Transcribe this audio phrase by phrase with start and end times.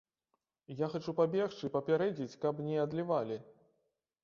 [0.79, 3.41] Я хачу пабегчы, папярэдзіць, каб не адлівалі.